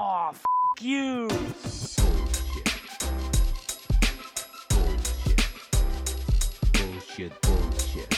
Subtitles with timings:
[0.00, 0.44] Oh, f
[0.80, 1.26] you.
[6.72, 8.10] Bullshit, bullshit.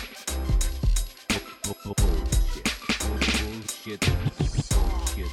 [1.65, 2.05] Bullshit.
[4.37, 5.31] Bullshit.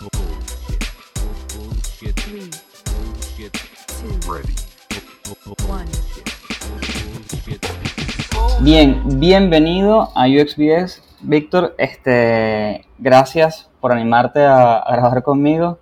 [0.00, 0.82] Bullshit.
[1.54, 2.16] Bullshit.
[2.18, 2.50] Three,
[2.90, 3.54] Bullshit.
[3.86, 4.56] two, Ready.
[5.68, 5.86] one.
[7.22, 7.62] Bullshit.
[8.64, 11.04] Bien, bienvenido a UXBS.
[11.20, 15.78] Víctor, este, gracias por animarte a, a grabar conmigo.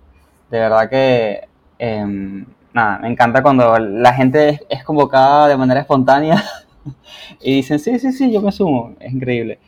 [0.49, 6.43] De verdad que, em, nada, me encanta cuando la gente es, convocada de manera espontánea
[7.41, 8.93] y dicen, sí, sí, sí, yo me sumo.
[8.99, 9.59] Es increíble.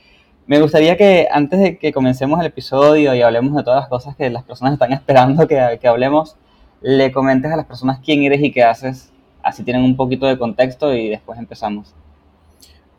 [0.48, 4.16] Me gustaría que antes de que comencemos el episodio y hablemos de todas las cosas
[4.16, 6.38] que las personas están esperando que hablemos,
[6.81, 9.11] le comentes a las personas quién eres y qué haces.
[9.44, 11.95] Así tienen un poquito de contexto y después empezamos.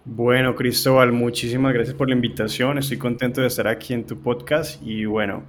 [0.04, 2.76] Bueno, Cristóbal, muchísimas gracias por la invitación.
[2.76, 5.44] Estoy contento de estar aquí en tu podcast y bueno,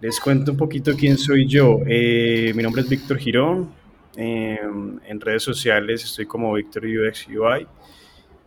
[0.00, 1.78] les cuento un poquito quién soy yo.
[1.86, 3.72] Eh, mi nombre es Víctor Girón.
[4.16, 4.58] Eh,
[5.06, 7.68] en redes sociales estoy como Víctor UX UI.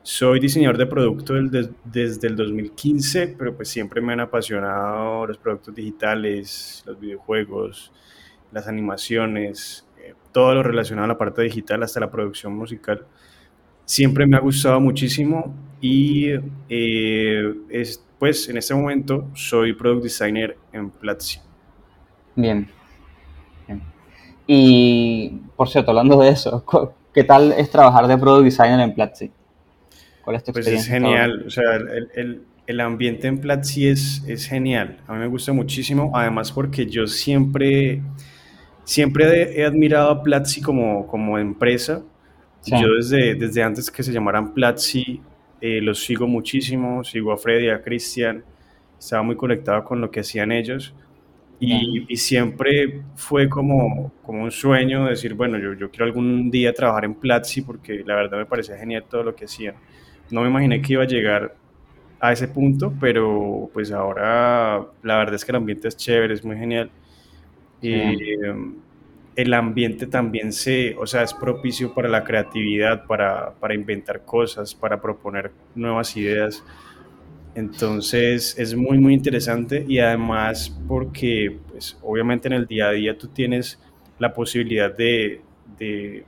[0.03, 5.73] Soy diseñador de producto desde el 2015, pero pues siempre me han apasionado los productos
[5.73, 7.94] digitales, los videojuegos,
[8.52, 13.07] las animaciones, eh, todo lo relacionado a la parte digital hasta la producción musical
[13.86, 16.28] siempre me ha gustado muchísimo y
[16.69, 21.39] eh, es, pues en este momento soy product designer en Platzi.
[22.36, 22.67] Bien.
[23.67, 23.81] Bien.
[24.47, 26.66] Y, por cierto, hablando de eso,
[27.13, 29.31] ¿qué tal es trabajar de product designer en Platzi?
[30.22, 30.95] ¿Cuál es tu Pues es experiencia?
[30.95, 31.25] hasta ahora?
[31.28, 35.28] genial, o sea, el, el- el ambiente en Platzi es, es genial, a mí me
[35.28, 38.02] gusta muchísimo, además porque yo siempre,
[38.83, 42.03] siempre he, he admirado a Platzi como, como empresa,
[42.66, 42.71] Sí.
[42.81, 45.21] yo desde, desde antes que se llamaran Platzi
[45.61, 48.44] eh, los sigo muchísimo, sigo a Freddy, a Cristian,
[48.97, 50.94] estaba muy conectado con lo que hacían ellos.
[51.59, 56.73] Y, y siempre fue como, como un sueño decir, bueno, yo, yo quiero algún día
[56.73, 59.75] trabajar en Platzi porque la verdad me parecía genial todo lo que hacían.
[60.31, 61.56] No me imaginé que iba a llegar
[62.19, 66.44] a ese punto, pero pues ahora la verdad es que el ambiente es chévere, es
[66.44, 66.90] muy genial.
[67.81, 67.94] Sí.
[67.94, 68.56] Eh,
[69.35, 74.73] el ambiente también se, o sea, es propicio para la creatividad, para, para inventar cosas,
[74.73, 76.63] para proponer nuevas ideas.
[77.53, 83.18] Entonces es muy, muy interesante y además porque, pues, obviamente en el día a día
[83.18, 83.79] tú tienes
[84.19, 85.41] la posibilidad de,
[85.78, 86.25] de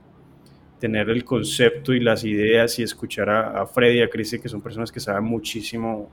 [0.78, 4.48] tener el concepto y las ideas y escuchar a, a Freddy y a Cristi, que
[4.48, 6.10] son personas que saben muchísimo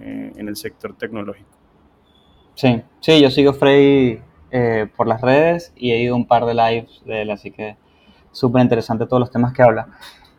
[0.00, 1.50] eh, en el sector tecnológico.
[2.54, 4.18] Sí, sí, yo sigo Freddy
[4.52, 7.76] eh, por las redes y he ido un par de lives de él, así que
[8.32, 9.88] súper interesante todos los temas que habla.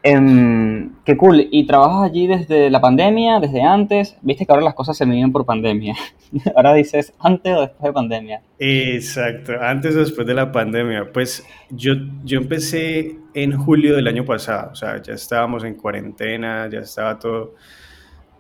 [0.06, 1.48] Em, qué cool.
[1.50, 4.18] ¿Y trabajas allí desde la pandemia, desde antes?
[4.22, 5.96] Viste que ahora las cosas se miden por pandemia.
[6.56, 8.42] Ahora dices antes o después de pandemia.
[8.60, 11.10] Exacto, antes o después de la pandemia.
[11.14, 11.94] Pues yo,
[12.26, 17.18] yo empecé en julio del año pasado, o sea, ya estábamos en cuarentena, ya estaba
[17.18, 17.56] todo,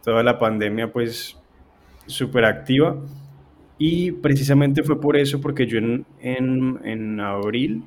[0.03, 1.37] toda la pandemia pues
[2.05, 2.97] súper activa.
[3.77, 7.83] Y precisamente fue por eso, porque yo en, en, en abril,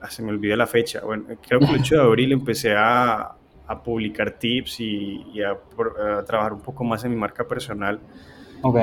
[0.00, 3.32] ah, se me olvida la fecha, bueno, creo que el 8 de abril empecé a,
[3.66, 5.56] a publicar tips y, y a,
[6.26, 7.98] trabajar un poco más en mi marca personal
[8.62, 8.78] Ok.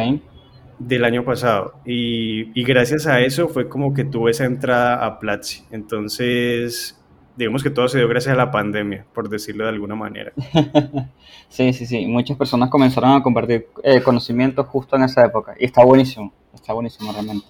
[0.80, 1.76] del año pasado.
[1.86, 5.64] Y, y gracias a eso fue como que tuve esa entrada a Platzi.
[5.72, 6.99] Entonces,
[7.40, 10.34] digamos que todo se dio gracias a la pandemia, por decirlo de alguna manera.
[11.52, 12.06] Sí, sí, sí.
[12.06, 15.56] Muchas personas comenzaron a compartir eh, conocimientos justo en esa época.
[15.60, 16.32] Y está buenísimo.
[16.54, 17.48] Está buenísimo realmente.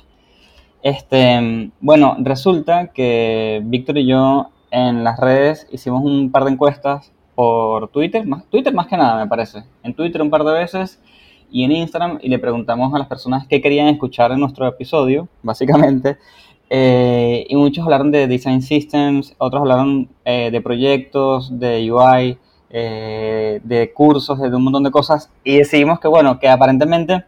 [0.81, 7.11] Este, bueno, resulta que Víctor y yo en las redes hicimos un par de encuestas
[7.35, 9.63] por Twitter, más, Twitter más que nada me parece.
[9.83, 11.01] En Twitter un par de veces
[11.51, 15.27] y en Instagram y le preguntamos a las personas qué querían escuchar en nuestro episodio,
[15.43, 16.17] básicamente.
[16.69, 22.37] Eh, y muchos hablaron de design systems, otros hablaron eh, de proyectos, de UI,
[22.69, 25.31] eh, de cursos, de un montón de cosas.
[25.43, 27.25] Y decidimos que, bueno, que aparentemente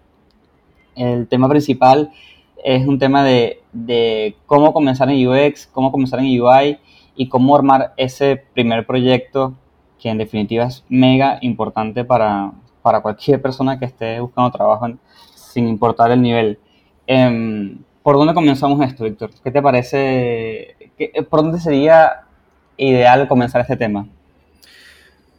[0.96, 2.12] el tema principal
[2.64, 6.78] es un tema de, de cómo comenzar en UX, cómo comenzar en UI
[7.16, 9.56] y cómo armar ese primer proyecto
[10.00, 12.52] que en definitiva es mega importante para,
[12.82, 14.88] para cualquier persona que esté buscando trabajo
[15.36, 16.60] sin importar el nivel.
[17.06, 19.30] Em, ¿Por dónde comenzamos esto, Víctor?
[19.44, 20.76] ¿Qué te parece?
[20.98, 22.22] qué- ¿Por dónde sería
[22.78, 24.08] ideal comenzar este tema?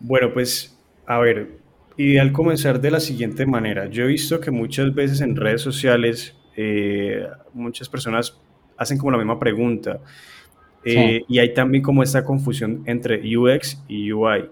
[0.00, 1.58] Bueno, pues, a ver,
[1.96, 3.86] ideal comenzar de la siguiente manera.
[3.86, 8.38] Yo he visto que muchas veces en redes sociales eh, muchas personas
[8.76, 10.00] hacen como la misma pregunta.
[10.84, 14.46] Eh, Y hay también como esta confusión entre UX y UI.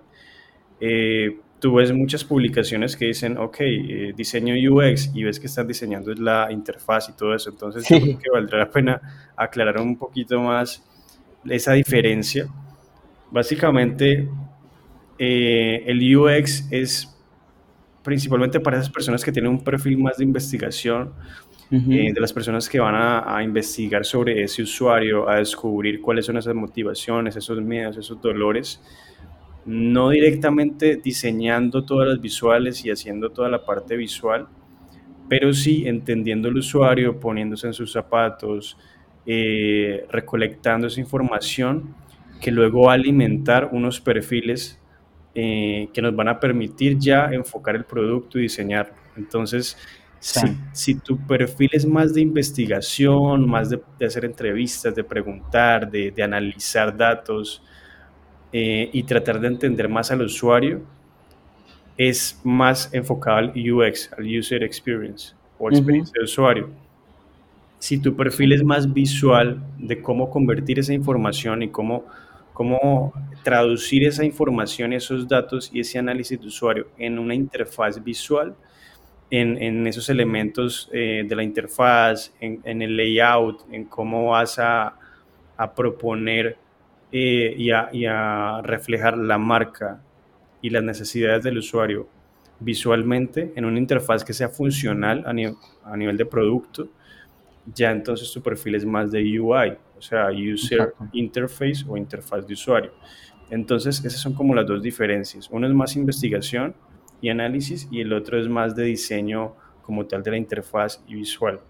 [0.81, 5.67] Eh, tú ves muchas publicaciones que dicen, ok, eh, diseño UX y ves que están
[5.69, 7.51] diseñando la interfaz y todo eso.
[7.51, 8.03] Entonces, yo Sí.
[8.03, 9.01] creo que valdrá la pena
[9.37, 10.83] aclarar un poquito más
[11.45, 12.49] esa diferencia.
[13.31, 14.29] Básicamente,
[15.19, 17.17] eh, el UX es
[18.03, 21.13] principalmente para esas personas que tienen un perfil más de investigación,
[21.71, 21.93] Ujú.
[21.93, 26.27] eh, de las personas que van a, a investigar sobre ese usuario, a descubrir cuáles
[26.27, 28.81] son esas motivaciones, esos miedos, esos dolores,
[29.65, 34.49] no directamente diseñando todas las visuales y haciendo toda la parte visual,
[35.29, 38.77] pero sí entendiendo el usuario, poniéndose en sus zapatos,
[39.27, 41.95] eh, recolectando esa información
[42.41, 44.81] que luego va a alimentar unos perfiles
[45.35, 48.95] eh, que nos van a permitir ya enfocar el producto y diseñarlo.
[49.17, 49.77] Entonces,
[50.23, 50.41] Sí.
[50.73, 55.91] si, si tu perfil es más de investigación, más de, de hacer entrevistas, de preguntar,
[55.91, 57.63] de, de analizar datos
[58.53, 60.83] eh, y tratar de entender más al usuario,
[61.97, 66.71] es más enfocado al UX, al User Experience o experiencia de usuario.
[67.79, 72.07] Si tu perfil es más visual de cómo convertir esa información y cómo,
[72.53, 73.13] cómo
[73.43, 78.55] traducir esa información, esos datos y ese análisis de usuario en una interfaz visual,
[79.31, 84.59] en, en esos elementos eh, de la interfaz, en, en el layout, en cómo vas
[84.59, 84.97] a,
[85.57, 86.57] a proponer
[87.13, 90.01] eh, y, a, y a reflejar la marca
[90.63, 92.09] y las necesidades del usuario
[92.61, 96.89] visualmente en una interfaz que sea funcional a, nivel, a nivel de producto,
[97.75, 101.09] ya entonces tu perfil es más de UI, o sea, User Exacto.
[101.13, 102.93] Interface o interfaz de usuario.
[103.51, 105.49] Entonces, esas son como las dos diferencias.
[105.51, 106.75] Uno es más investigación
[107.21, 111.17] y análisis y el otro es más de diseño como tal de la interfaz y
[111.17, 111.61] visual.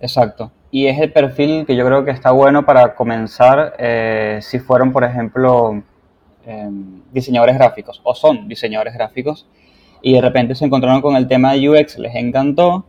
[0.00, 0.52] Exacto.
[0.70, 4.92] Y es el perfil que yo creo que está bueno para comenzar eh, si fueron,
[4.92, 5.82] por ejemplo,
[6.46, 6.68] eh,
[7.12, 9.46] diseñadores gráficos o son diseñadores gráficos
[10.02, 12.86] y de repente se encontraron con el tema de UX, les encantó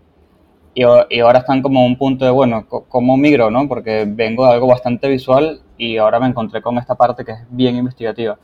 [0.76, 3.68] y, y ahora están como un punto de, bueno, ¿cómo migro, no?
[3.68, 7.40] Porque vengo de algo bastante visual y ahora me encontré con esta parte que es
[7.50, 8.38] bien investigativa.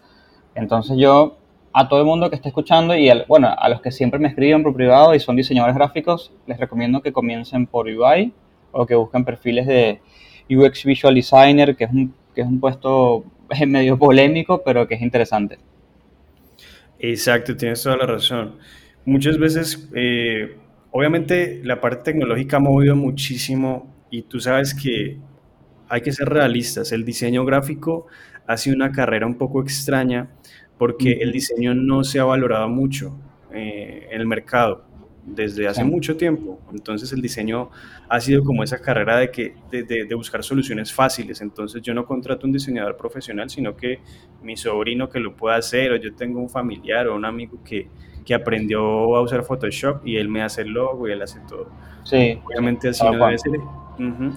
[0.56, 1.38] Entonces yo,
[1.73, 4.29] a todo el mundo que esté escuchando y al- bueno, a los que siempre me
[4.29, 8.33] escriben por privado y son diseñadores gráficos, les recomiendo que comiencen por UI
[8.75, 10.01] o que busquen perfiles de
[10.50, 13.24] UX Visual Designer, que es un, que es un puesto
[13.68, 15.57] medio polémico, pero que es interesante.
[17.00, 18.57] Exacto, tienes toda la razón.
[19.06, 20.57] Muchas veces, eh,
[20.92, 25.18] obviamente, la parte tecnológica ha movido muchísimo y tú sabes que
[25.88, 26.92] hay que ser realistas.
[26.92, 28.07] El diseño gráfico
[28.45, 30.30] ha sido una carrera un poco extraña
[30.77, 33.18] porque el diseño no se ha valorado mucho
[33.54, 34.83] eh, en el mercado
[35.25, 35.88] desde hace Sí.
[35.88, 36.60] mucho tiempo.
[36.72, 37.69] Entonces el diseño
[38.10, 41.42] ha sido como esa carrera de, que, de, de- de buscar soluciones fáciles.
[41.42, 44.00] Entonces yo no contrato un diseñador profesional, sino que
[44.44, 47.88] mi sobrino que lo pueda hacer, o yo tengo un familiar o un amigo que,
[48.24, 51.69] que aprendió a usar Photoshop y él me hace el logo y él hace todo.
[52.04, 53.60] Sí, Obviamente así no debe ser.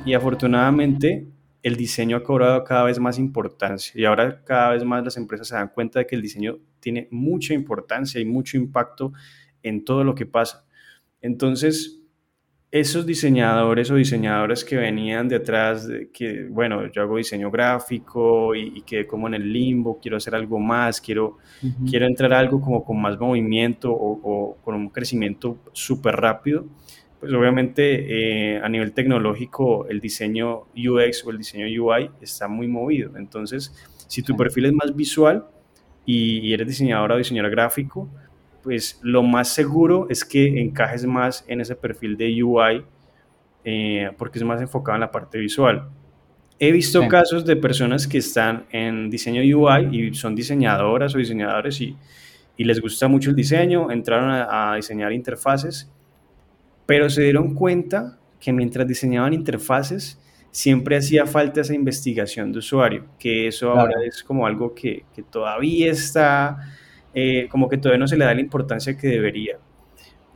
[0.07, 1.27] Y afortunadamente
[1.63, 5.49] el diseño ha cobrado cada vez más importancia y ahora cada vez más las empresas
[5.49, 9.13] se dan cuenta de que el diseño tiene mucha importancia y mucho impacto
[9.63, 10.65] en todo lo que pasa.
[11.21, 11.99] Entonces,
[12.71, 18.79] esos diseñadores o diseñadoras que venían detrás de que, bueno, yo hago diseño gráfico y,
[18.79, 21.39] y quedé como en el limbo, quiero hacer algo más, quiero,
[21.89, 26.67] quiero entrar a algo como con más movimiento o, o con un crecimiento súper rápido,
[27.19, 32.69] pues obviamente eh, a nivel tecnológico el diseño UX o el diseño UI está muy
[32.69, 33.17] movido.
[33.17, 33.75] Entonces,
[34.07, 35.47] si tu perfil es más visual
[36.05, 38.11] y, y eres diseñador o diseñador gráfico,
[38.69, 42.85] pues lo más seguro es que encajes más en ese perfil de UI
[43.65, 45.89] eh, porque es más enfocado en la parte visual.
[46.59, 47.09] He visto Sí.
[47.09, 51.97] casos de personas que están en diseño UI y son diseñadoras o diseñadores y,
[52.59, 55.91] y les gusta mucho el diseño, entraron a, a diseñar interfaces,
[56.85, 60.21] pero se dieron cuenta que mientras diseñaban interfaces
[60.51, 64.03] siempre hacía falta esa investigación de usuario, que eso ahora Claro.
[64.07, 66.57] es como algo que, que todavía está,
[67.15, 69.59] eh, como que todavía no se le da la importancia que debería.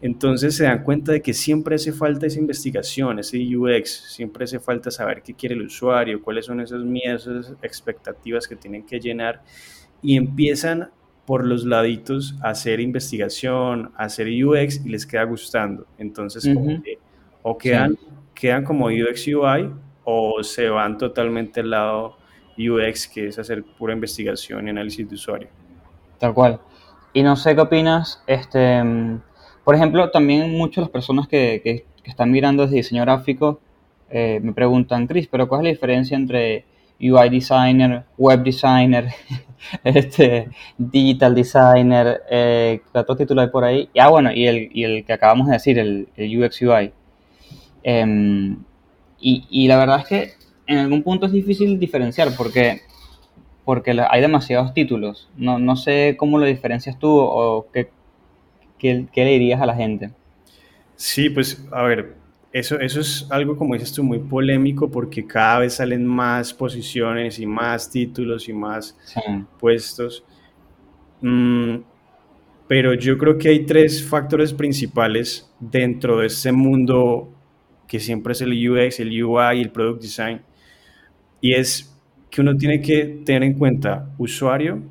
[0.00, 4.58] Entonces se dan cuenta de que siempre hace falta esa investigación, ese UX, siempre hace
[4.58, 8.98] falta saber qué quiere el usuario, cuáles son esos miedos, esas expectativas que tienen que
[8.98, 9.42] llenar
[10.02, 10.90] y empiezan
[11.24, 15.86] por los laditos a hacer investigación, a hacer UX y les queda gustando.
[15.98, 16.82] Entonces como Ujú.
[16.82, 16.98] que
[17.42, 17.68] o Sí.
[17.68, 17.96] quedan,
[18.34, 19.70] quedan como UX UI
[20.02, 22.16] o se van totalmente al lado
[22.58, 25.48] UX, que es hacer pura investigación y análisis de usuario.
[26.22, 26.60] Tal cual.
[27.12, 28.80] Y no sé qué opinas, este,
[29.64, 33.60] por ejemplo, también muchas las personas que, que- están mirando desde diseño gráfico
[34.10, 36.64] eh, me preguntan, Chris, pero ¿cuál es la diferencia entre
[37.00, 39.08] UI designer, web designer,
[39.84, 40.48] este,
[40.78, 43.88] digital designer, eh, ¿qué otro título hay por ahí?
[43.98, 46.92] Ah, bueno, y el, y el que acabamos de decir, el, el UX UI.
[47.84, 48.56] Em,
[49.20, 50.32] y, y la verdad es que
[50.66, 52.80] en algún punto es difícil diferenciar porque,
[53.64, 55.28] porque hay demasiados títulos.
[55.36, 57.90] No, no sé cómo lo diferencias tú o qué,
[58.78, 60.10] qué, qué le dirías a la gente.
[60.96, 62.16] Sí, pues a ver,
[62.52, 67.38] eso, eso es algo, como dices tú, muy polémico porque cada vez salen más posiciones
[67.38, 69.20] y más títulos y más Sí,
[69.58, 70.24] puestos.
[71.20, 71.76] Mm,
[72.68, 77.32] pero yo creo que hay tres factores principales dentro de ese mundo
[77.86, 80.42] que siempre es el UX, el UI y el Product Design.
[81.40, 81.91] Y es
[82.32, 84.82] que uno tiene que tener en cuenta usuario,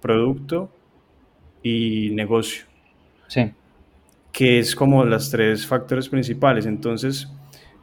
[0.00, 0.70] producto
[1.60, 2.66] y negocio.
[3.26, 3.52] sí,
[4.32, 6.64] que es como las tres factores principales.
[6.66, 7.28] Entonces,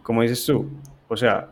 [0.02, 0.70] como dices tú,
[1.10, 1.50] o sea,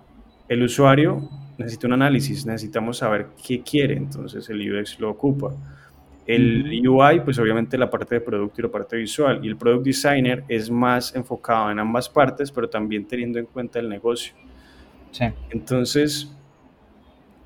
[0.47, 5.53] el usuario necesita un análisis, necesitamos saber qué quiere, entonces el UX lo ocupa.
[6.25, 6.87] El.
[6.87, 10.45] UI, pues obviamente la parte de producto y la parte visual, y el product designer
[10.47, 14.33] es más enfocado en ambas partes, pero también teniendo en cuenta el negocio.
[15.11, 16.33] sí, Entonces,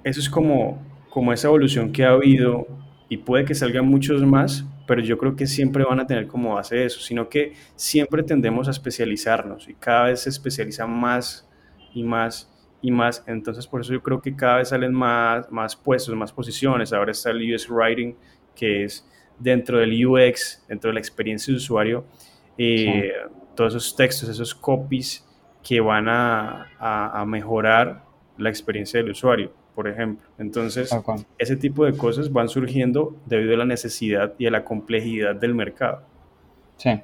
[0.07, 2.67] eso es como, como esa evolución que ha habido
[3.09, 6.55] y puede que salgan muchos más, pero yo creo que siempre van a tener como
[6.55, 11.49] base eso, sino que siempre tendemos a especializarnos y cada vez se especializan más
[11.93, 13.23] y más y más.
[13.27, 16.93] Entonces, por eso yo creo que cada vez salen más, más puestos, más posiciones.
[16.93, 18.15] Ahora está el UX Writing,
[18.55, 19.05] que es
[19.39, 22.05] dentro del UX, dentro de la experiencia de usuario,
[22.57, 23.13] sí, eh,
[23.55, 25.25] todos esos textos, esos copies
[25.63, 28.03] que van a, a, a mejorar
[28.37, 30.27] la experiencia del usuario, por ejemplo.
[30.39, 30.89] Entonces,
[31.37, 35.53] ese tipo de cosas van surgiendo debido a la necesidad y a la complejidad del
[35.53, 36.01] mercado.
[36.77, 36.99] Sí,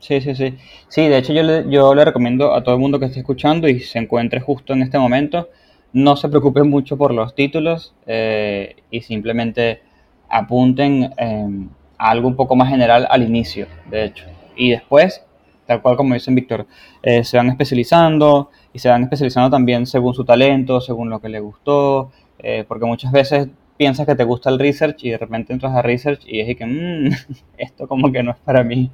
[0.00, 0.54] sí, sí, sí.
[0.88, 3.68] Sí, de hecho yo le, yo le recomiendo a todo el mundo que esté escuchando
[3.68, 5.50] y se encuentre justo en este momento,
[5.92, 9.82] no se preocupen mucho por los títulos eh, y simplemente
[10.28, 14.26] apunten eh, a algo un poco más general al inicio, de hecho.
[14.56, 15.24] Y después,
[15.64, 16.66] tal cual como dicen Víctor,
[17.04, 21.30] eh, se van especializando y se van especializando también según su talento, según lo que
[21.30, 25.54] le gustó, eh, porque muchas veces piensas que te gusta el research y de repente
[25.54, 27.10] entras a research y es y que "Mm,
[27.56, 28.90] esto como que no es para mí.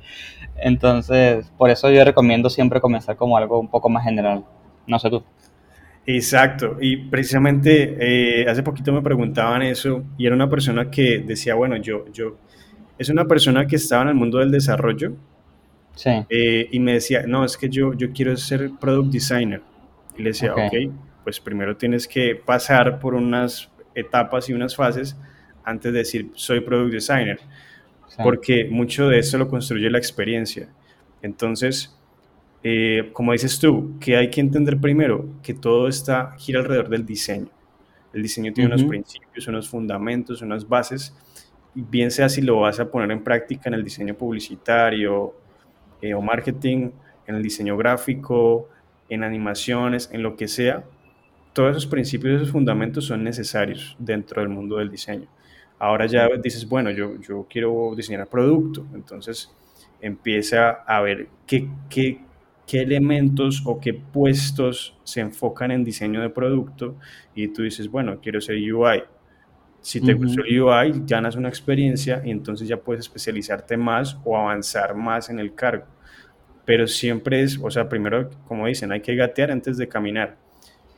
[0.57, 4.45] Entonces, por eso yo recomiendo siempre comenzar como algo un poco más general.
[4.87, 5.25] No sé tú.
[6.07, 7.97] Exacto, y precisamente
[8.43, 12.37] eh, hace poquito me preguntaban eso y era una persona que decía, bueno, yo, yo,
[12.99, 15.15] es una persona que estaba en el mundo del desarrollo
[15.95, 19.62] Sí, eh, y me decía, no, es que yo, yo quiero ser product designer.
[20.16, 20.92] Y le decía, ok, ok,
[21.25, 25.16] pues primero tienes que pasar por unas etapas y unas fases
[25.64, 27.38] antes de decir, soy product designer,
[28.09, 30.69] sí, porque mucho de eso lo construye la experiencia.
[31.23, 31.97] Entonces,
[32.64, 37.04] eh, como dices tú, que hay que entender primero que todo está gira alrededor del
[37.04, 37.49] diseño.
[38.12, 41.14] El diseño tiene unos principios, unos fundamentos, unas bases,
[41.75, 45.35] bien sea si lo vas a poner en práctica en el diseño publicitario
[46.02, 46.90] eh, o marketing,
[47.26, 48.69] en el diseño gráfico,
[49.14, 50.85] en animaciones, en lo que sea,
[51.52, 55.28] todos esos principios, esos fundamentos son necesarios dentro del mundo del diseño.
[55.78, 59.54] Ahora ya dices, bueno, yo, yo quiero diseñar producto, entonces
[60.00, 62.21] empieza a ver qué, qué,
[62.66, 66.97] qué elementos o qué puestos se enfocan en diseño de producto
[67.35, 69.02] y tú dices, bueno, quiero ser UI.
[69.81, 74.19] Si te gustó ujú, el UI, ganas una experiencia y entonces ya puedes especializarte más
[74.25, 75.87] o avanzar más en el cargo.
[76.64, 80.37] Pero siempre es, o sea, primero, como dicen, hay que gatear antes de caminar.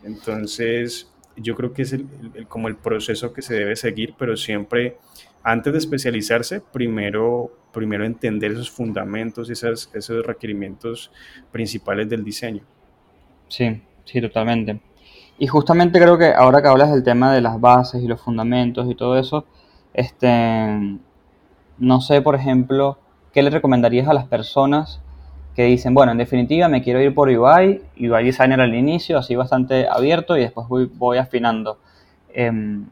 [0.02, 2.06] Entonces, yo creo que es el,
[2.49, 4.99] como el proceso que se debe seguir, pero siempre,
[5.42, 11.11] antes de especializarse, primero, primero entender esos fundamentos, esas, esos requerimientos
[11.50, 12.62] principales del diseño.
[13.49, 14.80] sí, sí, totalmente.
[15.37, 18.88] Y justamente creo que ahora que hablas del tema de las bases y los fundamentos
[18.88, 19.47] y todo eso,
[19.92, 20.99] este,
[21.78, 22.99] no sé, por ejemplo,
[23.33, 25.00] ¿qué le recomendarías a las personas
[25.54, 29.37] que dicen, bueno, en definitiva me quiero ir por UI, UI Designer al inicio, así
[29.37, 31.78] bastante abierto y después voy, voy afinando?
[32.32, 32.87] Em,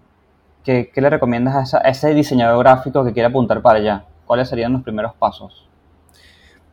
[0.65, 4.05] ¿qué, qué le recomiendas a, esa- a ese diseñador gráfico que quiere apuntar para allá?
[4.27, 5.69] ¿Cuáles serían los primeros pasos?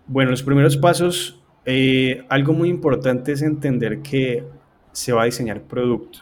[0.08, 4.44] Bueno, los primeros pasos, eh, algo muy importante es entender que
[4.92, 6.20] se va a diseñar producto.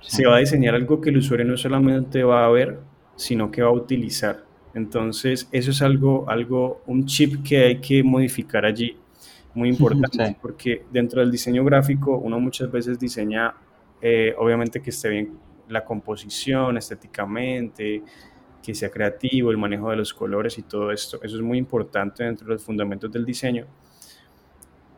[0.00, 2.80] Sí, Se va a diseñar algo que el usuario no solamente va a ver,
[3.16, 4.44] sino que va a utilizar.
[4.74, 8.96] Entonces, eso es algo, algo, un chip que hay que modificar allí,
[9.54, 13.54] muy importante, sí, porque dentro del diseño gráfico uno muchas veces diseña,
[14.00, 15.38] eh, obviamente que esté bien
[15.68, 18.02] la composición estéticamente,
[18.62, 21.20] que sea creativo, el manejo de los colores y todo esto.
[21.22, 23.66] Eso es muy importante dentro de los fundamentos del diseño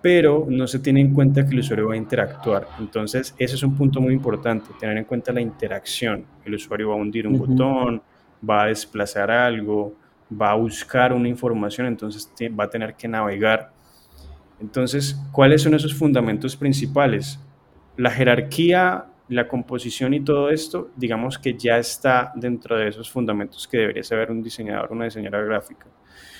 [0.04, 2.68] pero no se tiene en cuenta que el usuario va a interactuar.
[2.78, 6.26] Entonces, ese es un punto muy importante, tener en cuenta la interacción.
[6.44, 8.02] El usuario va a hundir un botón,
[8.48, 9.94] va a desplazar algo,
[10.30, 13.72] va a buscar una información, entonces va a tener que navegar.
[14.60, 17.38] Entonces, ¿cuáles son esos fundamentos principales?
[17.96, 23.66] La jerarquía, la composición y todo esto, digamos que ya está dentro de esos fundamentos
[23.66, 25.86] que debería saber un diseñador una diseñadora gráfica.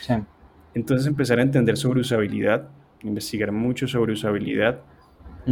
[0.01, 0.15] Sí.
[0.75, 2.69] Entonces empezar a entender sobre usabilidad,
[3.03, 4.81] investigar mucho sobre usabilidad,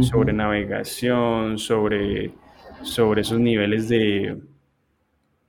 [0.01, 2.33] sobre navegación, sobre,
[2.81, 4.37] sobre esos niveles de,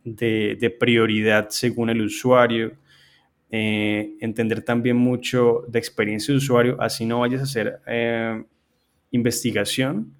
[0.05, 2.73] de, de prioridad según el usuario,
[3.51, 8.45] eh, entender también mucho de experiencia de usuario, así no vayas a hacer eh,
[9.11, 10.13] investigación,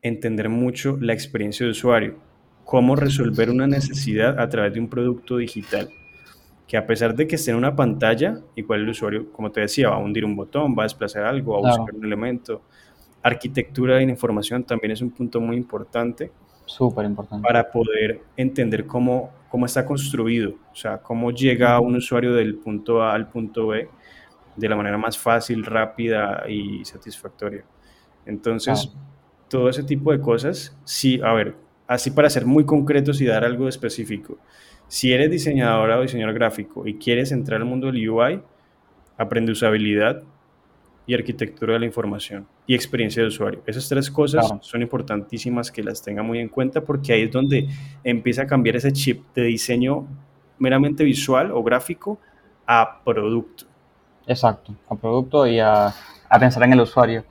[0.00, 2.18] entender mucho la experiencia de usuario,
[2.64, 5.88] cómo resolver una necesidad a través de un producto digital
[6.66, 9.90] que a pesar de que esté en una pantalla, igual el usuario, como te decía,
[9.90, 11.82] va a hundir un botón, va a desplazar algo, va a Claro.
[11.82, 12.62] buscar un elemento.
[13.22, 16.30] Arquitectura de la información también es un punto muy importante
[16.64, 17.46] Súper importante.
[17.46, 23.02] para poder entender cómo, cómo está construido, o sea, cómo llega un usuario del punto
[23.02, 23.88] A al punto B
[24.56, 27.64] de la manera más fácil, rápida y satisfactoria.
[28.26, 28.92] Entonces,
[29.48, 33.44] todo ese tipo de cosas, sí, a ver, así para ser muy concretos y dar
[33.44, 34.38] algo específico.
[34.88, 38.42] Si eres diseñadora o diseñador gráfico y quieres entrar al mundo del UI,
[39.16, 40.22] aprende usabilidad
[41.06, 43.60] y arquitectura de la información y experiencia de usuario.
[43.66, 44.62] Esas tres cosas Claro.
[44.62, 47.68] son importantísimas que las tenga muy en cuenta porque ahí es donde
[48.04, 50.06] empieza a cambiar ese chip de diseño
[50.58, 52.18] meramente visual o gráfico
[52.66, 53.64] a producto.
[54.26, 55.86] Exacto, a producto y a,
[56.28, 57.24] a pensar en el usuario.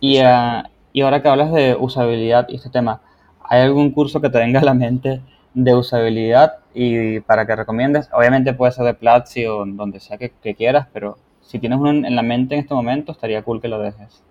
[0.00, 3.00] Y, ah, y ahora que hablas de usabilidad y este tema,
[3.42, 5.22] ¿hay algún curso que te venga a la mente
[5.54, 8.10] de usabilidad y para que recomiendes?
[8.12, 11.16] Obviamente puede ser de Platzi o donde sea que, que quieras, pero
[11.46, 14.22] si tienes uno en, la mente en este momento, estaría cool que lo dejes.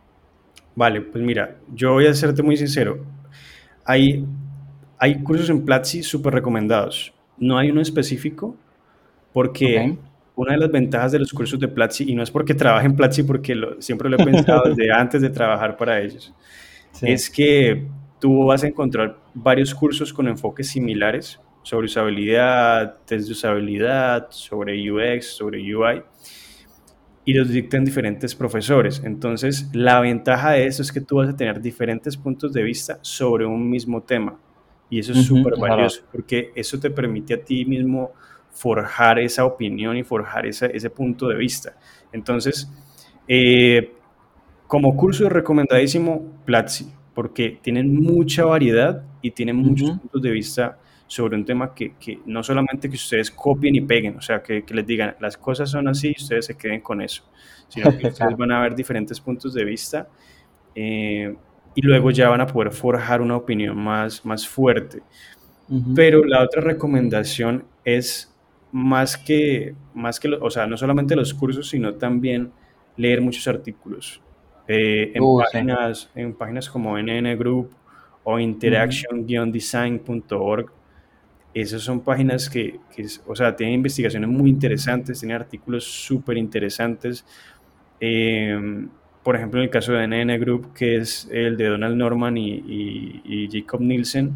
[0.75, 3.05] Vale, pues mira, yo voy a serte muy sincero.
[3.85, 4.25] Hay,
[4.97, 7.13] hay cursos en Platzi súper recomendados.
[7.37, 8.55] No hay uno específico
[9.31, 9.95] porque
[10.35, 12.95] una de las ventajas de los cursos de Platzi, y no es porque trabaje en
[12.95, 16.33] Platzi, porque lo- siempre lo he pensado desde antes de trabajar para ellos,
[16.91, 17.07] Sí.
[17.09, 17.85] es que
[18.19, 24.91] tú vas a encontrar varios cursos con enfoques similares sobre usabilidad, test de usabilidad, sobre
[24.91, 26.01] UX, sobre UI,
[27.25, 29.01] y los dictan diferentes profesores.
[29.03, 32.99] Entonces, la ventaja de eso es que tú vas a tener diferentes puntos de vista
[33.01, 34.39] sobre un mismo tema.
[34.89, 35.75] Y eso es Ujú, súper es verdad.
[35.75, 38.11] valioso, porque eso te permite a ti mismo
[38.51, 41.77] forjar esa opinión y forjar esa- ese punto de vista.
[42.11, 42.69] Entonces,
[43.27, 43.93] eh,
[44.67, 51.35] como curso recomendadísimo, Platzi, porque tienen mucha variedad y tienen muchos puntos de vista sobre
[51.35, 54.73] un tema que, que no solamente que ustedes copien y peguen, o sea, que, que
[54.73, 57.23] les digan las cosas son así y ustedes se queden con eso,
[57.67, 60.07] sino que ustedes van a ver diferentes puntos de vista
[60.75, 61.35] eh,
[61.75, 65.01] y luego ya van a poder forjar una opinión más, más fuerte.
[65.69, 65.93] Ujú.
[65.95, 68.29] Pero la otra recomendación es
[68.71, 72.51] más que, más que, lo- o sea, no solamente los cursos, sino también
[72.97, 74.21] leer muchos artículos.
[74.67, 75.45] Eh, en, Uh, sí.
[75.53, 77.71] páginas, en páginas como NN Group
[78.23, 80.71] o interaction-design.org.
[81.53, 87.25] Esas son páginas que, que o sea, tienen investigaciones muy interesantes, tienen artículos súper interesantes.
[87.99, 88.87] Eh,
[89.23, 92.51] por ejemplo, en el caso de NN Group, que es el de Donald Norman y,
[92.55, 94.31] y- y Jacob Nielsen,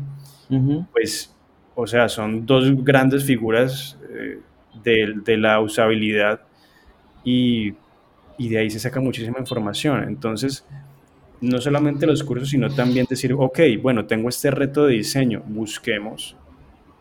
[0.50, 0.86] Ujú.
[0.94, 1.36] pues,
[1.76, 4.40] o sea, son dos grandes figuras eh,
[4.84, 6.42] de, de la usabilidad
[7.24, 7.74] y,
[8.38, 10.04] y de ahí se saca muchísima información.
[10.04, 10.66] Entonces,
[11.42, 16.36] no solamente los cursos, sino también decir, ok, bueno, tengo este reto de diseño, busquemos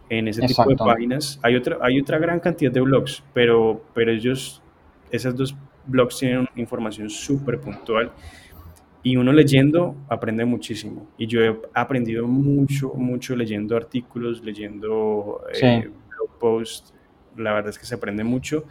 [0.08, 0.84] en ese tipo de Exacto.
[0.92, 1.38] páginas.
[1.42, 4.62] Hay otra, hay otra gran cantidad de blogs, pero, pero ellos,
[5.10, 8.10] esas dos blogs tienen información súper puntual
[9.02, 11.06] y uno leyendo aprende muchísimo.
[11.16, 15.88] Y yo he aprendido mucho, mucho leyendo artículos, leyendo eh, Sí.
[15.88, 16.92] blog posts.
[17.36, 18.64] La verdad es que se aprende mucho.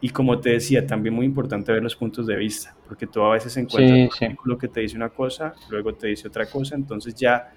[0.00, 3.32] Y como te decía, también muy importante ver los puntos de vista, porque tú a
[3.32, 4.24] veces encuentras Sí, un sí.
[4.26, 7.50] artículo que te dice una cosa, luego te dice otra cosa, entonces ya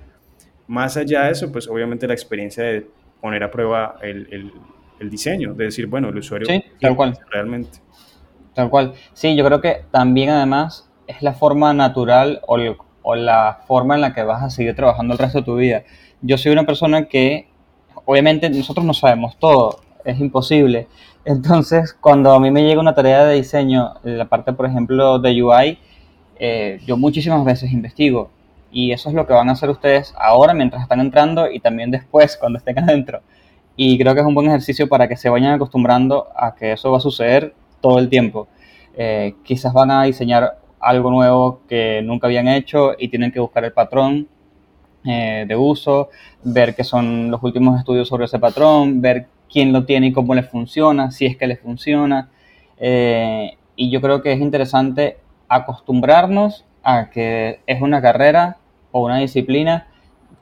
[0.68, 2.88] más allá de eso, pues obviamente la experiencia de
[3.22, 4.52] poner a prueba el, el-
[5.00, 7.18] el diseño, de decir, bueno, el usuario Sí, ¿qué tal cual.
[7.32, 7.80] realmente.
[8.54, 8.94] Tal cual.
[9.14, 13.96] Sí, yo creo que también además es la forma natural o, el- o la forma
[13.96, 15.84] en la que vas a seguir trabajando el resto de tu vida.
[16.22, 17.48] Yo soy una persona que,
[18.06, 20.88] obviamente, nosotros no sabemos todo, es imposible.
[21.26, 25.42] Entonces, cuando a mí me llega una tarea de diseño, la parte, por ejemplo, de
[25.44, 25.80] UI,
[26.38, 28.30] eh, yo muchísimas veces investigo.
[28.72, 31.92] Y eso es lo que van a hacer ustedes ahora mientras están entrando y también
[31.92, 33.22] después cuando estén adentro.
[33.76, 36.92] Y creo que es un buen ejercicio para que se vayan acostumbrando a que eso
[36.92, 38.48] va a suceder todo el tiempo.
[38.96, 43.64] Eh, quizás van a diseñar algo nuevo que nunca habían hecho y tienen que buscar
[43.64, 44.28] el patrón
[45.04, 46.10] eh, de uso,
[46.44, 50.36] ver qué son los últimos estudios sobre ese patrón, ver quién lo tiene y cómo
[50.36, 52.30] le funciona, si es que le funciona.
[52.78, 58.58] Eh, y yo creo que es interesante acostumbrarnos a que es una carrera
[58.92, 59.88] o una disciplina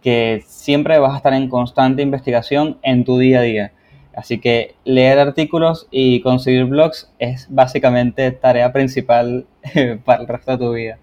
[0.01, 3.71] que siempre vas a estar en constante investigación en tu día a día.
[4.15, 9.45] Así que leer artículos y conseguir blogs es básicamente tarea principal
[10.05, 10.99] para el resto de tu vida.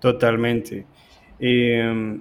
[0.00, 0.86] Totalmente.
[1.40, 2.18] Eh,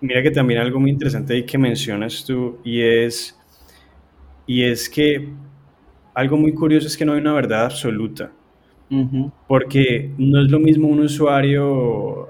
[0.00, 3.38] mira que también algo muy interesante que mencionas tú y es,
[4.46, 5.28] y es que
[6.14, 8.32] algo muy curioso es que no hay una verdad absoluta.
[9.48, 12.28] Porque no es lo mismo un usuario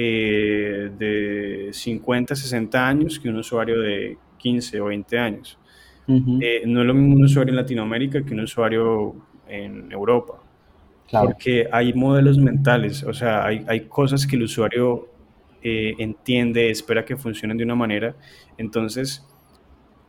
[0.00, 5.58] eh, de 50, 60 años que un usuario de 15 o 20 años.
[6.06, 9.16] Eh, no es lo mismo un usuario en Latinoamérica que un usuario
[9.48, 10.40] en Europa.
[11.08, 15.08] claro, Porque hay modelos mentales, o sea, hay, hay cosas que el usuario
[15.62, 18.14] eh, entiende, espera que funcionen de una manera.
[18.56, 19.26] Entonces,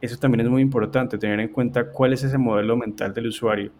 [0.01, 3.71] eso también es muy importante, tener en cuenta cuál es ese modelo mental del usuario.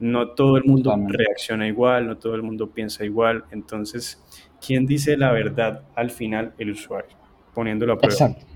[0.00, 1.16] No todo el mundo totalmente.
[1.16, 3.44] reacciona igual, no todo el mundo piensa igual.
[3.52, 4.20] Entonces,
[4.64, 6.52] ¿quién dice la verdad al final?
[6.58, 7.16] El usuario,
[7.54, 8.12] poniéndolo a prueba.
[8.12, 8.46] Exacto,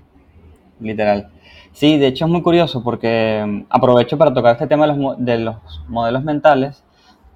[0.79, 1.29] literal.
[1.71, 5.17] Sí, de hecho es muy curioso porque mm, aprovecho para tocar este tema de los,
[5.17, 5.55] de los
[5.87, 6.83] modelos mentales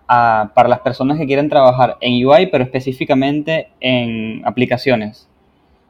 [0.07, 5.29] ah, para las personas que quieren trabajar en UI, pero específicamente en aplicaciones.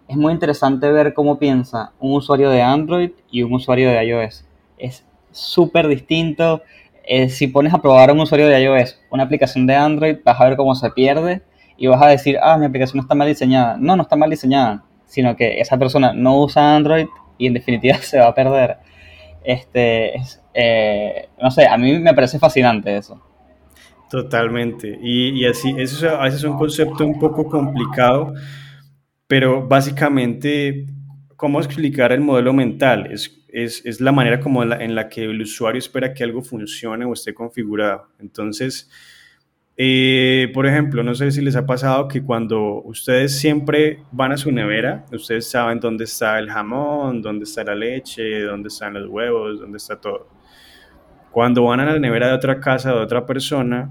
[0.07, 4.45] Es muy interesante ver cómo piensa un usuario de Android y un usuario de iOS.
[4.77, 6.61] Es súper distinto.
[7.05, 10.39] Eh, si pones a probar a un usuario de iOS una aplicación de Android, vas
[10.39, 11.41] a ver cómo se pierde
[11.77, 13.77] y vas a decir, ah, mi aplicación está mal diseñada.
[13.79, 17.07] No, no está mal diseñada, sino que esa persona no usa Android
[17.37, 18.77] y en definitiva se va a perder.
[19.43, 23.21] Este, es, eh, no sé, a mí me parece fascinante eso.
[24.09, 24.99] Totalmente.
[25.01, 28.33] Y, y así, eso es- a veces es un concepto un poco complicado,
[29.27, 30.85] pero básicamente,
[31.35, 33.11] ¿cómo explicar el modelo mental?
[33.11, 36.41] Es, es, es la manera como la- en la que el usuario espera que algo
[36.41, 38.07] funcione o esté configurado.
[38.19, 38.89] Entonces,
[39.75, 44.37] eh, por ejemplo, no sé si les ha pasado que cuando ustedes siempre van a
[44.37, 49.07] su nevera, ustedes saben dónde está el jamón, dónde está la leche, dónde están los
[49.09, 50.27] huevos, dónde está todo.
[51.31, 53.89] Cuando van a la nevera de otra casa, de otra persona,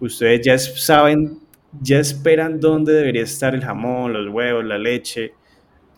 [0.00, 1.38] ustedes ya saben,
[1.80, 5.34] ya esperan dónde debería estar el jamón, los huevos, la leche,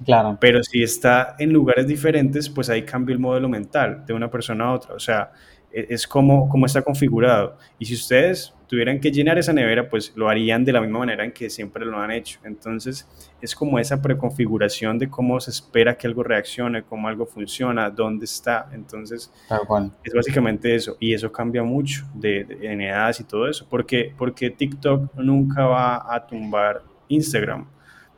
[0.04, 4.30] Claro, pero si está en lugares diferentes, pues ahí cambia el modelo mental de una
[4.30, 4.94] persona a otra.
[4.94, 5.32] O sea,
[5.72, 7.58] e- es como, como está configurado.
[7.78, 11.24] Y si ustedes tuvieran que llenar esa nevera, pues lo harían de la misma manera
[11.24, 12.40] en que siempre lo han hecho.
[12.44, 13.08] Entonces,
[13.40, 18.24] es como esa preconfiguración de cómo se espera que algo reaccione, cómo algo funciona, dónde
[18.24, 18.68] está.
[18.72, 19.92] Entonces, tal cual.
[20.02, 24.12] es básicamente eso, y eso cambia mucho de, de- en edades y todo eso, porque,
[24.16, 27.66] porque TikTok nunca va a tumbar Instagram,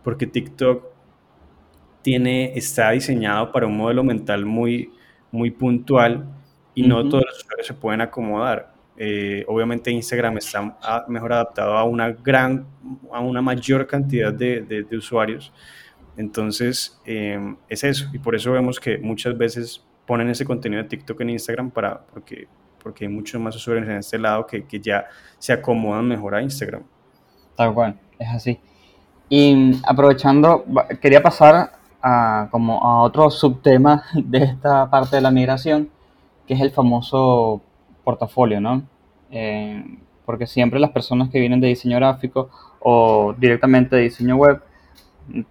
[0.02, 0.84] porque TikTok
[2.02, 4.90] tiene, está diseñado para un modelo mental muy,
[5.30, 6.24] muy puntual
[6.74, 8.72] y no todos los usuarios se pueden acomodar.
[9.00, 12.66] Eh, obviamente Instagram está mejor adaptado a una gran,
[13.12, 15.52] a una mayor cantidad de, usuarios.
[16.16, 18.08] Entonces, eh, es eso.
[18.12, 22.00] Y por eso vemos que muchas veces ponen ese contenido de TikTok en Instagram para,
[22.00, 22.48] porque,
[22.82, 25.06] porque hay muchos más usuarios en este lado que, que ya
[25.38, 26.82] se acomodan mejor a Instagram.
[27.54, 28.58] tal cual, es así.
[29.28, 30.64] Y aprovechando,
[31.00, 35.88] quería pasar a, como a otro subtema de esta parte de la migración,
[36.48, 37.62] que es el famoso
[38.08, 38.84] portafolio, ¿no?
[39.30, 39.84] Eh,
[40.24, 42.48] porque siempre las personas que vienen de diseño gráfico
[42.80, 44.62] o directamente de diseño web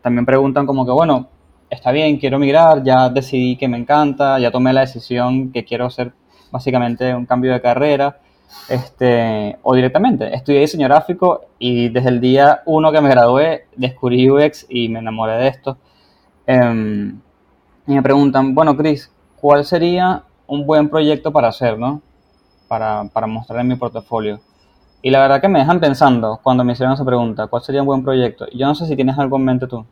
[0.02, 1.28] también preguntan como que, bueno,
[1.70, 5.86] está bien, quiero migrar, ya decidí que me encanta, ya tomé la decisión que quiero
[5.86, 6.14] hacer
[6.52, 8.18] básicamente un cambio de carrera,
[8.70, 14.32] este, o directamente, estudié diseño gráfico y desde el día uno que me gradué descubrí
[14.32, 15.78] UX y me enamoré de esto.
[16.48, 17.20] Em,
[17.86, 22.02] y me preguntan, bueno, Chris, ¿cuál sería un buen proyecto para hacer, ¿no?
[22.68, 24.42] Para, para mostrar en mi portafolio.
[25.02, 27.88] Y la verdad que me dejan pensando cuando me hicieron esa pregunta, ¿cuál sería un
[27.88, 28.48] buen proyecto?
[28.54, 29.86] Yo no sé si tienes algo en mente tú.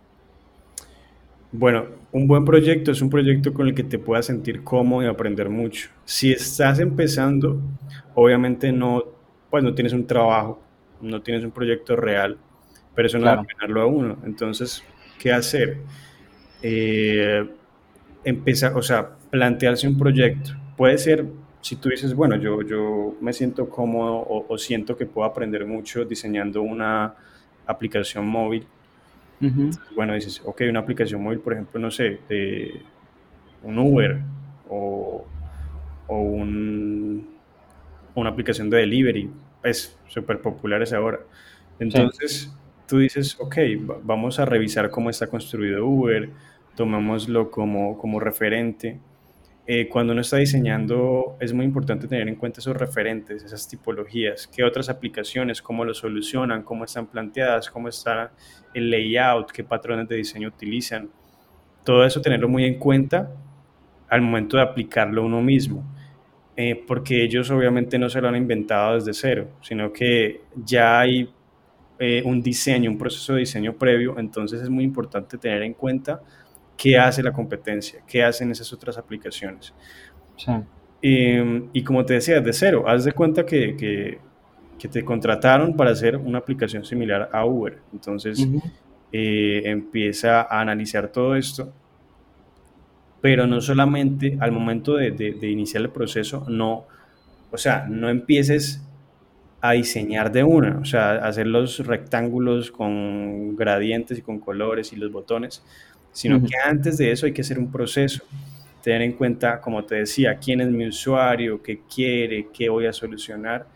[1.52, 5.08] Bueno, un buen proyecto es un proyecto con el que te puedas sentir cómodo y
[5.08, 5.90] aprender mucho.
[6.04, 7.62] Si estás empezando,
[8.14, 9.04] obviamente no,
[9.50, 10.60] pues no tienes un trabajo,
[11.02, 12.38] no tienes un proyecto real,
[12.94, 14.18] pero eso no Claro, frenarlo a uno.
[14.26, 14.84] Entonces,
[15.18, 15.78] ¿qué hacer?
[16.62, 17.48] Eh,
[18.26, 20.52] empezar, o sea, plantearse un proyecto.
[20.76, 21.26] Puede ser,
[21.66, 25.66] si tú dices, bueno, yo, yo me siento cómodo o, o siento que puedo aprender
[25.66, 27.16] mucho diseñando una
[27.66, 28.68] aplicación móvil.
[29.42, 32.82] Ujú, Bueno, dices, ok, una aplicación móvil, por ejemplo, no sé, de
[33.62, 34.22] un Uber
[34.70, 35.26] o,
[36.08, 37.28] o un-
[38.16, 39.30] una aplicación de delivery,
[39.64, 41.20] es súper populares ahora.
[41.80, 42.54] Entonces,
[42.88, 43.58] tú dices, ok,
[43.90, 46.30] va- vamos a revisar cómo está construido Uber,
[46.76, 49.00] tomémoslo como, como referente.
[49.68, 54.48] Eh, cuando uno está diseñando, es muy importante tener en cuenta esos referentes, esas tipologías,
[54.48, 58.32] qué otras aplicaciones, cómo lo solucionan, cómo están planteadas, cómo está
[58.76, 61.10] el layout, qué patrones de diseño utilizan.
[61.84, 63.32] Todo eso tenerlo muy en cuenta
[64.08, 65.84] al momento de aplicarlo uno mismo,
[66.56, 71.28] eh, porque ellos obviamente no se lo han inventado desde cero, sino que ya hay
[71.98, 76.22] eh, un diseño, un proceso de diseño previo, entonces es muy importante tener en cuenta
[76.78, 79.74] qué hace la competencia, qué hacen esas otras aplicaciones.
[80.38, 80.52] Sí.
[81.02, 84.18] Eh, y como te decía, de cero, haz de cuenta que, que,
[84.80, 87.78] que te contrataron para hacer una aplicación similar a Uber.
[87.94, 88.62] Entonces Ujú.
[89.12, 91.72] eh, empieza a analizar todo esto,
[93.22, 96.86] pero no solamente al momento de, de- de iniciar el proceso, no,
[97.52, 98.82] o sea, no empieces
[99.62, 104.96] a diseñar de una, o sea, hacer los rectángulos con gradientes y con colores y
[104.96, 105.64] los botones,
[106.16, 108.24] sino que antes de eso hay que hacer un proceso,
[108.82, 112.94] tener en cuenta, como te decía, quién es mi usuario, qué quiere, qué voy a
[112.94, 113.68] solucionar.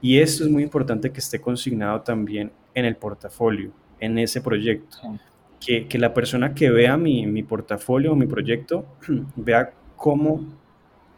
[0.00, 4.98] Y esto es muy importante que esté consignado también en el portafolio, en ese proyecto.
[5.58, 8.86] Que, que la persona que vea mi, mi portafolio o mi proyecto
[9.34, 10.46] vea cómo,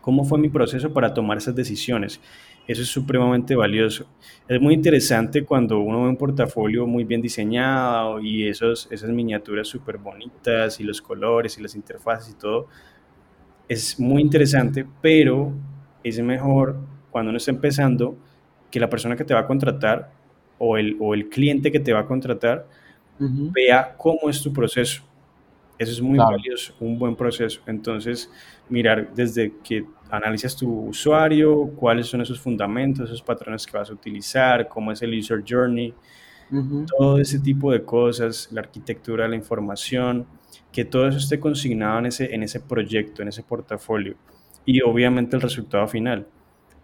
[0.01, 2.19] cómo fue mi proceso para tomar esas decisiones.
[2.67, 4.07] Eso es supremamente valioso.
[4.49, 9.69] Es muy interesante cuando uno ve un portafolio muy bien diseñado y esos, esas miniaturas
[9.69, 12.67] súper bonitas y los colores y las interfaces y todo.
[13.69, 15.53] Es muy interesante, pero
[16.03, 16.77] es mejor
[17.11, 18.17] cuando uno está empezando
[18.71, 20.13] que la persona que te va a contratar
[20.59, 22.69] o el, o el cliente que te va a contratar
[23.19, 25.03] vea cómo es tu proceso.
[25.79, 26.33] Eso es muy Claro.
[26.33, 27.61] valioso, un buen proceso.
[27.67, 28.31] Entonces,
[28.69, 33.93] mirar desde que analizas tu usuario, cuáles son esos fundamentos, esos patrones que vas a
[33.93, 35.95] utilizar, cómo es el user journey,
[36.97, 40.27] todo ese tipo de cosas, la arquitectura de la información,
[40.73, 44.17] que todo eso esté consignado en ese, en ese proyecto, en ese portafolio.
[44.65, 46.27] Y obviamente el resultado final,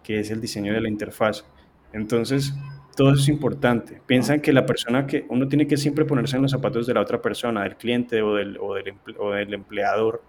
[0.03, 1.45] que es el diseño de la interfaz.
[1.93, 2.55] Entonces,
[2.97, 4.01] todo eso es importante.
[4.07, 7.01] Piensan que la persona que uno tiene que siempre ponerse en los zapatos de la
[7.01, 10.23] otra persona, del cliente o del, o del, o del empleador,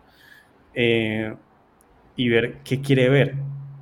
[0.74, 1.34] eh,
[2.16, 3.36] y ver qué quiere ver.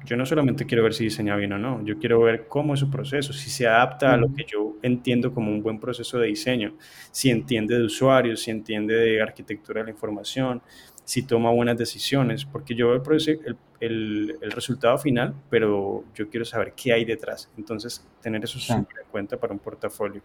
[0.06, 2.80] Yo no solamente quiero ver si diseña bien o no, yo quiero ver cómo es
[2.80, 6.28] su proceso, si se adapta a lo que yo entiendo como un buen proceso de
[6.28, 6.74] diseño,
[7.12, 10.62] si entiende de usuarios, si entiende de arquitectura de la información,
[11.04, 16.46] si toma buenas decisiones, porque yo veo el, el- el- resultado final, pero yo quiero
[16.46, 17.50] saber qué hay detrás.
[17.58, 18.74] Entonces, tener eso Sí.
[18.74, 20.22] en cuenta para un portafolio.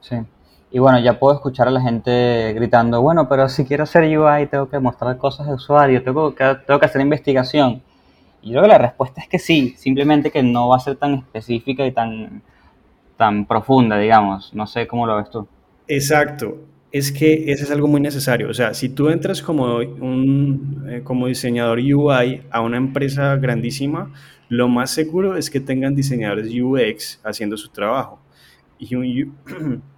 [0.00, 0.16] Sí.
[0.74, 4.46] Y bueno, ya puedo escuchar a la gente gritando, bueno, pero si quiero hacer UI
[4.46, 7.82] tengo que mostrar cosas de usuario, tengo que, tengo que hacer investigación.
[8.40, 10.96] Y yo creo que la respuesta es que sí, simplemente que no va a ser
[10.96, 12.42] tan específica y tan,
[13.18, 14.54] tan profunda, digamos.
[14.54, 15.46] No sé cómo lo ves tú.
[15.88, 16.56] Exacto,
[16.90, 18.48] es que eso es algo muy necesario.
[18.48, 24.10] O sea, si tú entras como un eh, como diseñador UI a una empresa grandísima,
[24.48, 28.20] lo más seguro es que tengan diseñadores UX haciendo su trabajo.
[28.78, 29.34] Y un,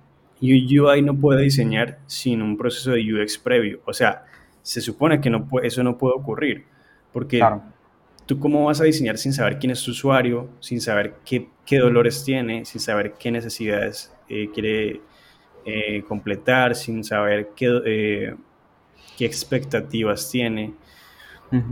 [0.53, 3.81] y UI no puede diseñar sin un proceso de UX previo.
[3.85, 4.25] O sea,
[4.63, 6.65] se supone que no puede- eso no puede ocurrir,
[7.13, 7.63] porque Claro.
[8.27, 11.79] ¿Tú cómo vas a diseñar sin saber quién es tu usuario, sin saber qué, qué
[11.79, 15.03] dolores tiene, sin saber qué necesidades eh, quiere
[15.67, 18.35] eh, completar, sin saber qué, eh,
[19.19, 20.73] qué expectativas tiene,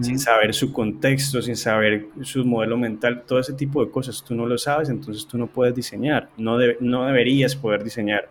[0.01, 4.35] sin saber su contexto, sin saber su modelo mental, todo ese tipo de cosas tú
[4.35, 8.29] no lo sabes, entonces tú no puedes diseñar, no, no deberías poder diseñar.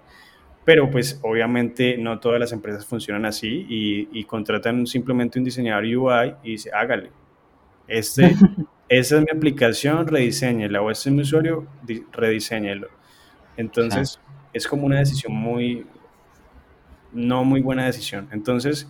[0.65, 5.86] Pero pues obviamente no todas las empresas funcionan así y, y contratan simplemente un diseñador
[5.86, 7.12] UI y dice, hágale.
[7.88, 8.36] Este,
[8.89, 12.89] esa es mi aplicación, rediseñela, o este es mi usuario, di- rediséñelo.
[12.89, 12.93] Sí.
[13.58, 14.21] Entonces,
[14.54, 15.86] es como una decisión muy,
[17.12, 18.28] no muy buena decisión.
[18.32, 18.88] Entonces,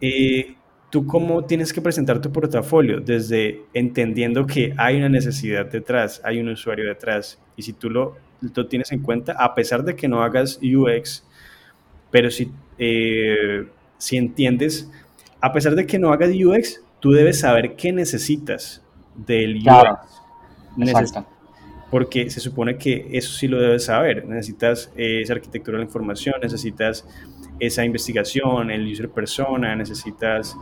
[0.00, 0.56] eh,
[0.90, 3.00] ¿tú cómo tienes que presentar tu portafolio?
[3.00, 8.16] Desde entendiendo que hay una necesidad detrás, hay un usuario detrás, y si tú lo,
[8.54, 11.24] lo tienes en cuenta, a pesar de que no hagas UX,
[12.10, 13.66] pero si, eh,
[13.98, 14.90] si entiendes,
[15.40, 18.82] a pesar de que no hagas UX, tú debes saber qué necesitas
[19.14, 19.64] del UX.
[19.64, 19.98] Claro,
[20.76, 21.26] Neces- exacto.
[21.90, 24.26] porque se supone que eso sí lo debes saber.
[24.26, 27.06] Necesitas eh, esa arquitectura de la información, necesitas
[27.60, 30.56] esa investigación, el user persona, necesitas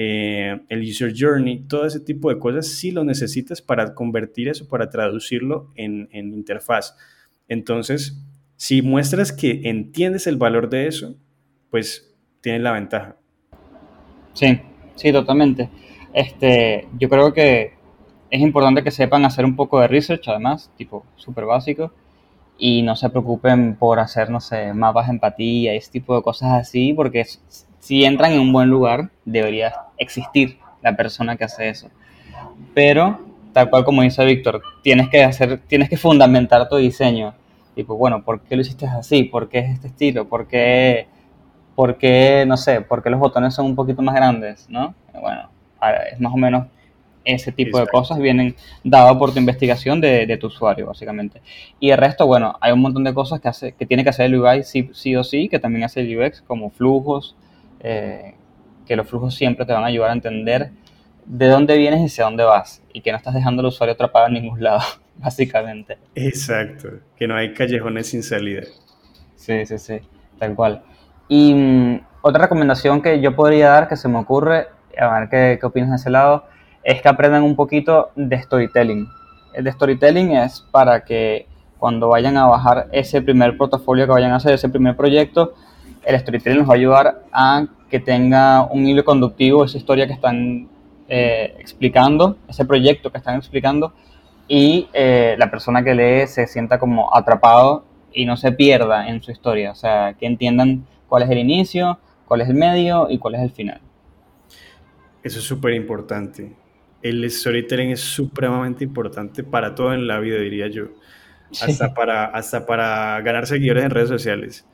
[0.00, 4.68] eh, el user journey, todo ese tipo de cosas sí lo necesitas para convertir eso,
[4.68, 6.96] para traducirlo en, en interfaz.
[7.48, 8.16] Entonces,
[8.54, 11.16] si muestras que entiendes el valor de eso,
[11.68, 13.16] pues tienes la ventaja.
[14.34, 14.60] Sí,
[14.94, 15.68] sí, totalmente.
[16.12, 17.72] Este, yo creo que
[18.30, 21.92] es importante que sepan hacer un poco de research, además, tipo súper básico.
[22.56, 26.52] y no se preocupen por hacer, no sé, mapas de empatía ese tipo de cosas
[26.52, 27.24] así, porque
[27.78, 31.90] si entran en un buen lugar, debería existir la persona que hace eso.
[32.74, 33.20] Pero,
[33.52, 37.34] tal cual como dice Víctor, tienes que hacer, tienes que fundamentar tu diseño.
[37.74, 39.24] Tipo, bueno, ¿por qué lo hiciste así?
[39.24, 40.28] ¿Por qué es este estilo?
[40.28, 41.06] ¿Por qué,
[41.74, 44.68] por qué, no sé, por qué los botones son un poquito más grandes?
[44.68, 44.94] ¿No?
[45.20, 45.48] Bueno,
[46.12, 46.66] es más o menos
[47.24, 51.42] ese tipo de cosas vienen dadas por tu investigación de, de tu usuario, básicamente.
[51.78, 54.26] Y el resto, bueno, hay un montón de cosas que, hace, que tiene que hacer
[54.26, 57.36] el UI sí, sí o sí, que también hace el UX, como flujos,
[57.80, 58.34] eh,
[58.86, 60.70] que los flujos siempre te van a ayudar a entender
[61.26, 64.26] de dónde vienes y hacia dónde vas, y que no estás dejando al usuario atrapado
[64.28, 64.80] en ningún lado,
[65.16, 65.98] básicamente.
[66.14, 68.62] Exacto, que no hay callejones sin salida.
[69.36, 70.00] Sí, sí, sí,
[70.38, 70.82] tal cual.
[71.28, 75.58] Y mm, otra recomendación que yo podría dar, que se me ocurre, a ver qué,
[75.60, 76.46] qué opinas de ese lado,
[76.82, 79.06] es que aprendan un poquito de storytelling.
[79.52, 81.46] El de storytelling es para que
[81.78, 85.54] cuando vayan a bajar ese primer portafolio que vayan a hacer, ese primer proyecto,
[86.08, 90.14] el storytelling nos va a ayudar a que tenga un hilo conductivo, esa historia que
[90.14, 90.66] están
[91.06, 93.92] eh, explicando, ese proyecto que están explicando,
[94.48, 99.22] y eh, la persona que lee se sienta como atrapado y no se pierda en
[99.22, 103.18] su historia, o sea, que entiendan cuál es el inicio, cuál es el medio y
[103.18, 103.80] cuál es el final.
[105.22, 106.56] Eso es súper importante.
[107.02, 110.86] El storytelling es supremamente importante para todo en la vida, diría yo.
[111.50, 114.66] Hasta Sí, para, hasta para ganar seguidores en redes sociales.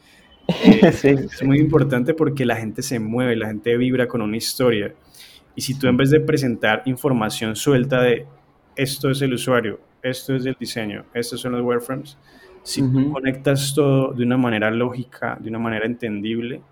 [0.49, 4.37] Eh, sí, es muy importante porque la gente se mueve, la gente vibra con una
[4.37, 4.95] historia.
[5.55, 8.27] Y si tú en vez de presentar información suelta de
[8.77, 12.19] esto es el usuario, esto es el diseño, estos son los wireframes,
[12.63, 16.63] si tú conectas todo de una manera lógica, de una manera entendible,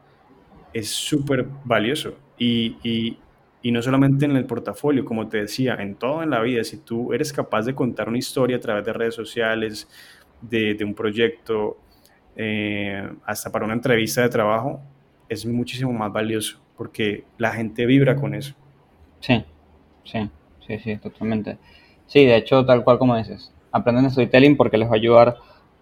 [0.72, 2.14] es súper valioso.
[2.38, 3.18] Y, y,
[3.62, 6.78] y no solamente en el portafolio, como te decía, en todo en la vida, si
[6.78, 9.88] tú eres capaz de contar una historia a través de redes sociales,
[10.40, 11.76] de, de un proyecto,
[12.36, 14.80] eh, hasta para una entrevista de trabajo,
[15.28, 18.54] es muchísimo más valioso porque la gente vibra con eso.
[19.20, 19.44] Sí,
[20.04, 20.28] sí,
[20.66, 21.58] sí, sí, totalmente.
[22.06, 25.36] Sí, de hecho, tal cual como dices, aprenden storytelling porque les va a ayudar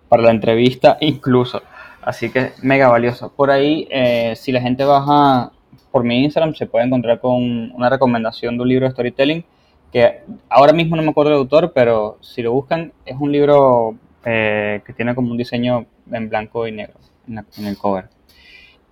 [0.08, 1.62] para la entrevista incluso.
[2.02, 3.32] Así que mega valioso.
[3.32, 5.52] Por ahí, eh, si la gente baja
[5.90, 9.44] por mi Instagram, se puede encontrar con una recomendación de un libro de storytelling
[9.92, 13.96] que ahora mismo no me acuerdo del autor, pero si lo buscan, es un libro
[14.24, 16.94] eh, que tiene como un diseño en blanco y negro
[17.28, 18.08] en, la- en el cover.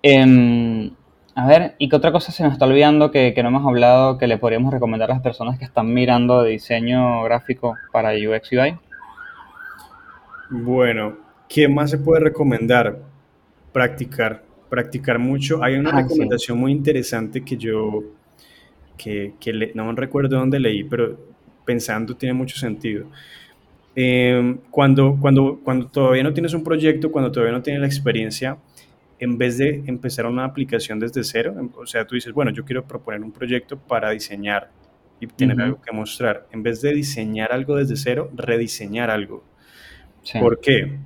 [0.03, 0.91] Em,
[1.35, 4.19] a ver, ¿y qué otra cosa se nos está olvidando que, que no hemos hablado
[4.19, 8.53] que le podríamos recomendar a las personas que están mirando de diseño gráfico para UX
[8.53, 8.77] UI?
[10.51, 11.17] Bueno,
[11.49, 12.99] ¿qué más se puede recomendar?
[13.73, 15.63] Practicar, practicar mucho.
[15.63, 16.05] Hay una Ah, sí.
[16.05, 18.03] recomendación muy interesante que yo,
[18.97, 21.19] que, que le- no recuerdo dónde leí, pero
[21.65, 23.07] pensando tiene mucho sentido.
[24.01, 28.59] Eh, cuando, cuando, cuando todavía no tienes un proyecto, cuando todavía no tienes la experiencia,
[29.19, 32.65] en vez de empezar una aplicación desde cero, em- o sea, tú dices, bueno, yo
[32.65, 34.73] quiero proponer un proyecto para diseñar
[35.21, 36.47] y tener Ujú, algo que mostrar.
[36.53, 39.49] En vez de diseñar algo desde cero, rediseñar algo.
[40.23, 40.39] Sí.
[40.39, 41.01] ¿Por qué?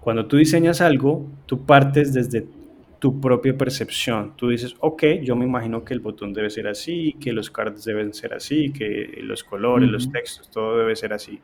[0.00, 2.48] Cuando tú diseñas algo, tú partes desde
[2.98, 4.36] tu propia percepción.
[4.36, 7.84] Tú dices, ok, yo me imagino que el botón debe ser así, que los cards
[7.84, 11.42] deben ser así, que los colores, los Ujú, textos, todo debe ser así.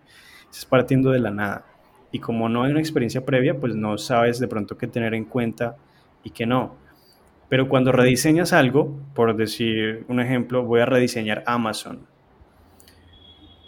[0.56, 1.66] Estás partiendo de la nada.
[2.10, 5.26] Y como no hay una experiencia previa, pues no sabes de pronto qué tener en
[5.26, 5.76] cuenta
[6.24, 6.76] y qué no.
[7.50, 12.06] Pero cuando rediseñas algo, por decir un ejemplo, voy a rediseñar Amazon.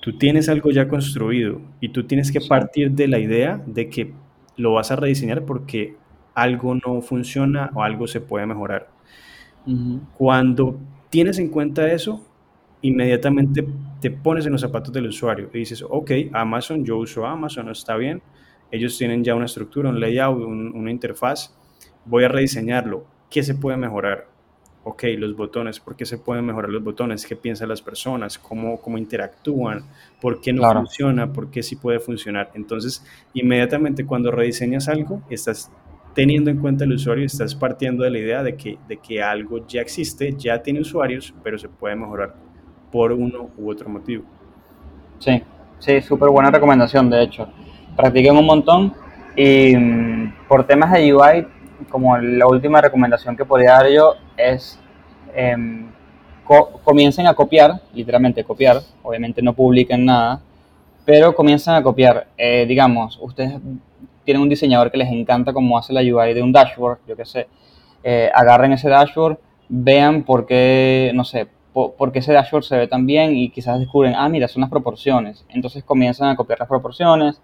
[0.01, 4.14] Tú tienes algo ya construido y tú tienes que partir de la idea de que
[4.57, 5.94] lo vas a rediseñar porque
[6.33, 8.88] algo no funciona o algo se puede mejorar.
[10.16, 12.24] Cuando tienes en cuenta eso,
[12.83, 13.67] inmediatamente
[14.01, 17.97] te pones en los zapatos del usuario y dices, ok, Amazon, yo uso Amazon, está
[17.97, 18.23] bien,
[18.71, 21.55] ellos tienen ya una estructura, un layout, un- una interfaz,
[22.05, 24.29] voy a rediseñarlo, ¿qué se puede mejorar?
[24.85, 27.27] Ok, los botones, ¿por qué se pueden mejorar los botones?
[27.27, 28.38] ¿Qué piensan las personas?
[28.38, 29.83] ¿Cómo, cómo interactúan?
[30.19, 30.81] ¿Por qué no Claro.
[30.81, 31.31] funciona?
[31.31, 32.51] ¿Por qué sí puede funcionar?
[32.55, 35.71] Entonces, inmediatamente cuando rediseñas algo, estás
[36.14, 39.67] teniendo en cuenta el usuario, estás partiendo de la idea de que, de que algo
[39.67, 42.35] ya existe, ya tiene usuarios, pero se puede mejorar
[42.90, 44.24] por uno u otro motivo.
[45.18, 45.42] Sí,
[45.78, 47.49] sí, súper buena recomendación, de hecho.
[47.97, 48.95] Practiquen un montón
[49.36, 51.47] y mm, por temas de UI,
[51.89, 54.78] como la última recomendación que podría dar yo es
[55.34, 55.86] em,
[56.45, 60.41] co- comiencen a copiar, literalmente copiar, obviamente no publiquen nada,
[61.05, 62.28] pero comienzan a copiar.
[62.36, 63.55] Eh, digamos, ustedes
[64.24, 67.24] tienen un diseñador que les encanta cómo hace la UI de un dashboard, yo qué
[67.24, 67.49] sé,
[68.05, 71.47] eh, agarren ese dashboard, vean por qué, no sé,
[71.79, 74.62] po- por qué ese dashboard se ve tan bien y quizás descubren, ah, mira, son
[74.62, 75.45] las proporciones.
[75.49, 77.41] Entonces comienzan a copiar las proporciones,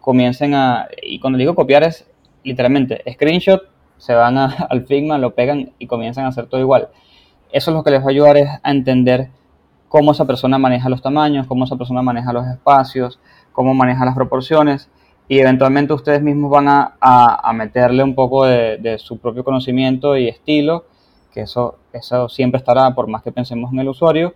[0.00, 2.06] comiencen a, y cuando digo copiar es
[2.44, 3.62] literalmente screenshot,
[3.96, 4.36] se van
[4.70, 6.88] al Figma, lo pegan y comienzan a hacer todo igual.
[7.52, 9.30] Eso es lo que les va a ayudar es a entender
[9.88, 13.18] cómo esa persona maneja los tamaños, cómo esa persona maneja los espacios,
[13.52, 14.90] cómo maneja las proporciones
[15.28, 20.28] y eventualmente ustedes mismos van a, a- meterle un poco de su propio conocimiento y
[20.28, 20.84] estilo,
[21.32, 24.34] que eso, eso siempre estará por más que pensemos en el usuario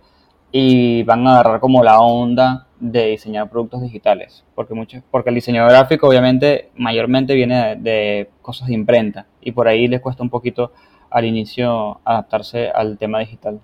[0.51, 5.35] y van a agarrar como la onda de diseñar productos digitales, porque mucho, porque el
[5.35, 10.21] diseño gráfico obviamente mayormente viene de, de cosas de imprenta y por ahí les cuesta
[10.23, 10.71] un poquito
[11.09, 13.59] al inicio adaptarse al tema digital.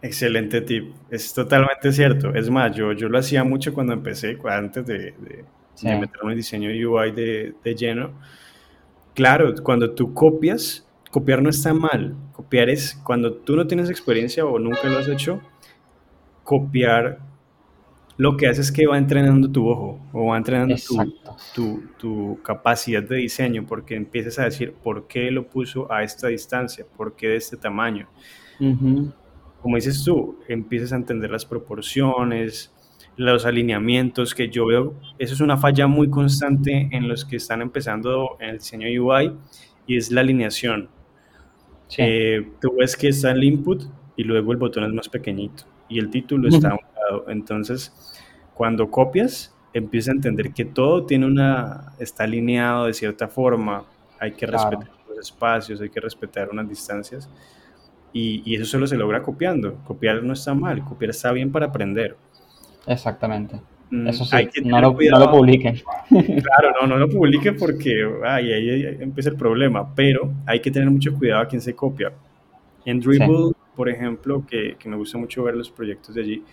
[0.00, 2.34] Excelente tip, es totalmente cierto.
[2.34, 5.44] Es más, yo, yo lo hacía mucho cuando empecé, antes de, de,
[5.74, 5.88] Sí.
[5.88, 8.10] de meterme en diseño UI de, de lleno.
[9.14, 12.14] Claro, cuando tú copias, copiar no está mal.
[12.52, 15.40] Copiar es cuando tú no tienes experiencia o nunca lo has hecho,
[16.44, 17.18] copiar
[18.18, 21.14] lo que hace es que va entrenando tu ojo o va entrenando tu,
[21.54, 26.28] tu, tu capacidad de diseño porque empiezas a decir por qué lo puso a esta
[26.28, 28.06] distancia, por qué de este tamaño.
[28.60, 29.10] Ujú.
[29.62, 32.70] Como dices tú, empiezas a entender las proporciones,
[33.16, 34.92] los alineamientos que yo veo.
[35.18, 39.32] Eso es una falla muy constante en los que están empezando en el diseño UI
[39.86, 40.90] y es la alineación.
[41.92, 42.00] Sí.
[42.02, 43.82] Eh, tú ves que está el input
[44.16, 47.28] y luego el botón es más pequeñito y el título está a un lado.
[47.28, 47.92] Entonces,
[48.54, 53.84] cuando copias, empiezas a entender que todo tiene una, está alineado de cierta forma.
[54.18, 54.70] Hay que Claro.
[54.70, 57.28] respetar los espacios, hay que respetar unas distancias.
[58.14, 59.74] Y, y eso solo se logra copiando.
[59.84, 62.16] Copiar no está mal, copiar está bien para aprender.
[62.86, 63.60] Exactamente.
[63.92, 65.26] Mm, Eso sí, no lo, no cuidado.
[65.26, 65.76] lo publiquen.
[66.08, 70.70] Claro, no, no lo publique porque ay, ahí, ahí empieza el problema, pero hay que
[70.70, 72.12] tener mucho cuidado a quién se copia.
[72.84, 76.44] En Dribble, por ejemplo, que, que me gusta mucho ver los proyectos de allí,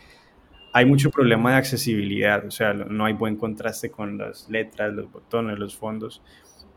[0.73, 5.11] hay mucho problema de accesibilidad, o sea, no hay buen contraste con las letras, los
[5.11, 6.21] botones, los fondos,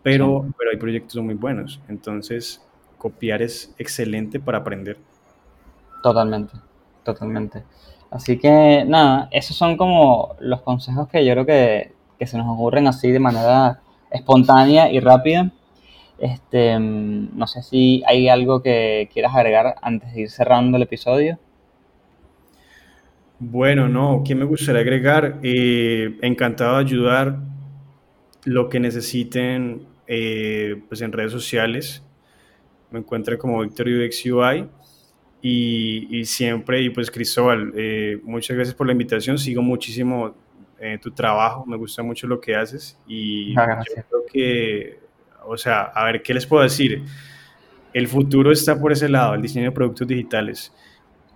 [0.03, 2.65] pero, pero hay proyectos muy buenos, entonces
[2.99, 4.97] copiar es excelente para aprender.
[6.03, 6.55] Totalmente,
[7.05, 7.65] totalmente.
[8.13, 12.47] Así que nada, esos son como los consejos que yo creo que, que se nos
[12.47, 15.51] ocurren así de manera espontánea y rápida.
[16.19, 20.83] Este, mm, no sé si hay algo que quieras agregar antes de ir cerrando el
[20.83, 21.39] episodio.
[23.39, 25.41] Bueno, no, ¿qué me gustaría agregar?
[25.43, 27.39] Eh, encantado de ayudar
[28.45, 32.03] lo que necesiten eh, pues en redes sociales.
[32.91, 34.69] Me encuentran como Victor UX UI
[35.43, 39.37] y, y siempre, y pues Cristóbal, eh, muchas gracias por la invitación.
[39.39, 40.35] Sigo muchísimo
[40.81, 44.99] eh, tu trabajo, me gusta mucho lo que haces y Ah, yo creo que,
[45.45, 47.03] o sea, a ver, ¿qué les puedo decir?
[47.93, 50.73] El futuro está por ese lado, el diseño de productos digitales.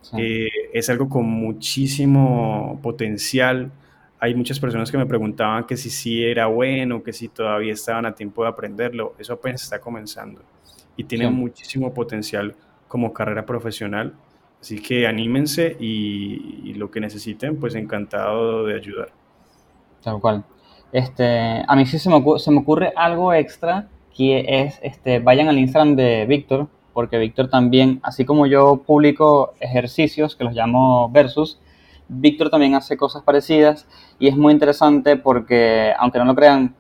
[0.03, 0.17] Sí.
[0.19, 3.71] Eh, es algo con muchísimo potencial.
[4.19, 8.07] Hay muchas personas que me preguntaban que si sí era bueno, que si todavía estaban
[8.07, 9.15] a tiempo de aprenderlo.
[9.19, 10.41] Eso apenas está comenzando
[10.97, 11.31] y tiene Sí.
[11.33, 12.55] muchísimo potencial
[12.89, 14.15] como carrera profesional.
[14.61, 19.09] Así que anímense y, lo que necesiten, pues encantado de ayudar.
[20.03, 20.45] Tal cual.
[20.93, 25.49] Este, a mí sí se me, se me ocurre algo extra que es, este, vayan
[25.49, 31.11] al Instagram de Víctor, porque Víctor también, así como yo publico ejercicios que los llamo
[31.11, 31.61] versus,
[32.09, 33.87] Víctor también hace cosas parecidas
[34.19, 36.75] y es muy interesante porque, aunque no lo crean,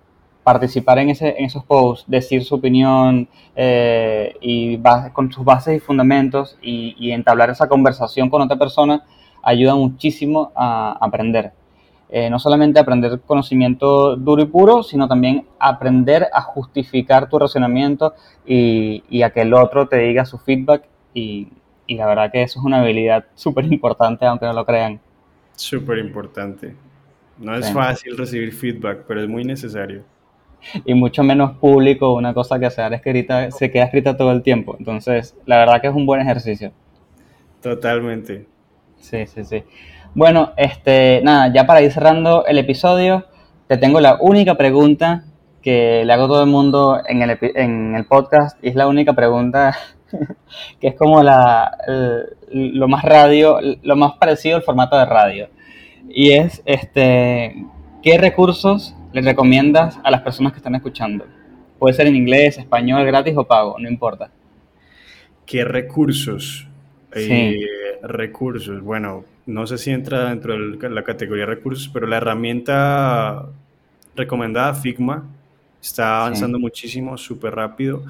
[0.47, 3.27] participar en, ese, en esos posts, decir su opinión
[3.57, 4.79] eh, y
[5.13, 9.03] con sus bases y fundamentos y, y entablar esa conversación con otra persona
[9.43, 11.51] ayuda muchísimo a aprender.
[12.09, 18.15] Eh, no solamente aprender conocimiento duro y puro, sino también aprender a justificar tu razonamiento
[18.47, 21.49] y, y a que el otro te diga su feedback y,
[21.89, 25.01] y la verdad que eso es una habilidad súper importante, aunque no lo crean.
[25.57, 26.77] Súper importante.
[27.37, 27.73] No es Sí.
[27.73, 30.05] fácil recibir feedback, pero es muy necesario.
[30.85, 34.77] Y mucho menos público, una cosa que se, escrita, se queda escrita todo el tiempo.
[34.79, 36.73] Entonces, la verdad que es un buen ejercicio.
[37.63, 38.47] Totalmente.
[38.99, 39.63] Sí, sí, sí.
[40.15, 43.27] Bueno, este, nada, ya para ir cerrando el episodio,
[43.67, 45.25] te tengo la única pregunta
[45.63, 48.87] que le hago a todo el mundo en el, en el podcast y es la
[48.87, 49.77] única pregunta
[50.81, 55.49] que es como la, el- lo más radio, lo más parecido al formato de radio.
[56.09, 57.65] Y es, este,
[58.03, 61.27] ¿qué recursos le recomiendas a las personas que están escuchando?
[61.79, 64.31] Puede ser en inglés, español, gratis o pago, no importa.
[65.45, 66.67] ¿Qué recursos?
[67.13, 67.31] Sí.
[67.31, 68.83] Eh, recursos.
[68.83, 73.47] Bueno, no sé si entra dentro de la categoría recursos, pero la herramienta
[74.15, 75.25] recomendada, Figma,
[75.81, 78.05] está avanzando muchísimo, súper rápido.